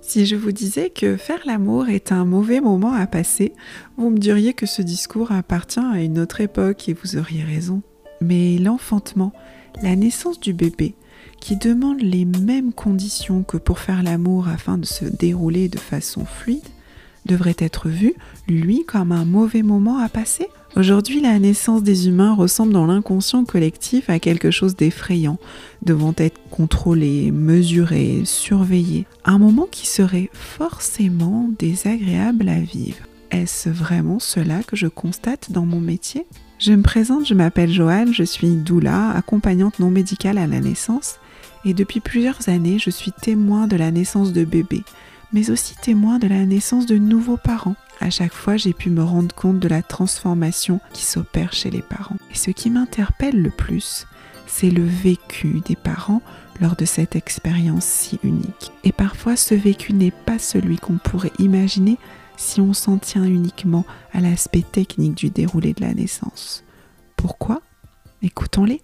[0.00, 3.52] Si je vous disais que faire l'amour est un mauvais moment à passer,
[3.96, 7.82] vous me diriez que ce discours appartient à une autre époque et vous auriez raison.
[8.20, 9.32] Mais l'enfantement,
[9.82, 10.94] la naissance du bébé,
[11.40, 16.24] qui demande les mêmes conditions que pour faire l'amour afin de se dérouler de façon
[16.24, 16.62] fluide,
[17.26, 18.14] devrait être vu,
[18.48, 23.46] lui, comme un mauvais moment à passer Aujourd'hui, la naissance des humains ressemble dans l'inconscient
[23.46, 25.38] collectif à quelque chose d'effrayant,
[25.82, 29.06] devant être contrôlé, mesuré, surveillé.
[29.24, 32.98] Un moment qui serait forcément désagréable à vivre.
[33.30, 36.26] Est-ce vraiment cela que je constate dans mon métier?
[36.58, 41.18] Je me présente, je m'appelle Joanne, je suis doula, accompagnante non médicale à la naissance,
[41.64, 44.84] et depuis plusieurs années, je suis témoin de la naissance de bébés,
[45.32, 47.76] mais aussi témoin de la naissance de nouveaux parents.
[48.00, 51.82] À chaque fois, j'ai pu me rendre compte de la transformation qui s'opère chez les
[51.82, 52.16] parents.
[52.30, 54.06] Et ce qui m'interpelle le plus,
[54.46, 56.22] c'est le vécu des parents
[56.60, 58.72] lors de cette expérience si unique.
[58.84, 61.98] Et parfois, ce vécu n'est pas celui qu'on pourrait imaginer
[62.36, 66.64] si on s'en tient uniquement à l'aspect technique du déroulé de la naissance.
[67.16, 67.62] Pourquoi?
[68.22, 68.82] Écoutons-les.